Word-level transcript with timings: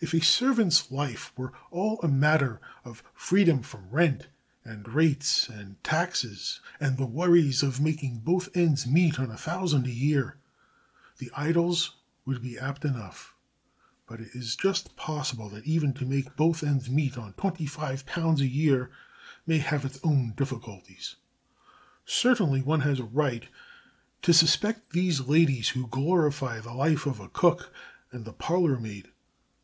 If 0.00 0.14
a 0.14 0.20
servant's 0.22 0.92
life 0.92 1.36
were 1.36 1.52
all 1.72 1.98
a 2.02 2.06
matter 2.06 2.60
of 2.84 3.02
freedom 3.14 3.62
from 3.62 3.90
rent 3.90 4.28
and 4.64 4.86
rates 4.88 5.48
and 5.48 5.82
taxes 5.82 6.60
and 6.78 6.96
the 6.96 7.04
worries 7.04 7.64
of 7.64 7.80
making 7.80 8.20
both 8.20 8.48
ends 8.54 8.86
meet 8.86 9.18
on 9.18 9.32
a 9.32 9.36
thousand 9.36 9.88
a 9.88 9.92
year, 9.92 10.36
the 11.16 11.32
idylls 11.36 11.94
would 12.24 12.40
be 12.42 12.56
apt 12.56 12.84
enough; 12.84 13.34
but 14.06 14.20
it 14.20 14.28
is 14.36 14.54
just 14.54 14.94
possible 14.94 15.48
that 15.48 15.66
even 15.66 15.92
to 15.94 16.06
make 16.06 16.36
both 16.36 16.62
ends 16.62 16.88
meet 16.88 17.18
on 17.18 17.32
twenty 17.32 17.66
five 17.66 18.06
pounds 18.06 18.40
a 18.40 18.46
year 18.46 18.92
may 19.48 19.58
have 19.58 19.84
its 19.84 19.98
own 20.04 20.30
difficulties. 20.36 21.16
Certainly 22.04 22.62
one 22.62 22.82
has 22.82 23.00
a 23.00 23.04
right 23.04 23.48
to 24.22 24.32
suspect 24.32 24.92
these 24.92 25.22
ladies 25.22 25.70
who 25.70 25.88
glorify 25.88 26.60
the 26.60 26.72
life 26.72 27.04
of 27.04 27.18
the 27.18 27.26
cook 27.26 27.74
and 28.12 28.24
the 28.24 28.32
parlour 28.32 28.78
maid. 28.78 29.10